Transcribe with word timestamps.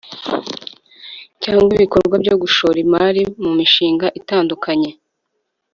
cyangwa 1.43 1.71
ibikorwa 1.77 2.15
byo 2.23 2.35
gushora 2.41 2.77
imari 2.85 3.21
mu 3.43 3.51
mishinga 3.57 4.07
itandukanye 4.19 4.89